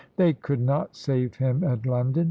[0.15, 2.19] They could not save him at London.